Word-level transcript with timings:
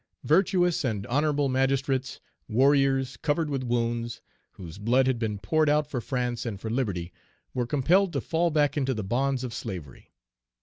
Virtuous 0.23 0.83
and 0.83 1.05
honorable 1.05 1.47
magistrates, 1.47 2.19
warriors 2.47 3.17
covered 3.17 3.51
with 3.51 3.61
wounds, 3.63 4.19
whose 4.53 4.79
blood 4.79 5.05
had 5.05 5.19
been 5.19 5.37
poured 5.37 5.69
out 5.69 5.85
for 5.85 6.01
France 6.01 6.43
and 6.43 6.59
for 6.59 6.71
liberty, 6.71 7.13
were 7.53 7.67
compelled 7.67 8.11
to 8.13 8.19
fall 8.19 8.49
back 8.49 8.75
into 8.75 8.95
the 8.95 9.03
bonds 9.03 9.43
of 9.43 9.53
slavery. 9.53 10.11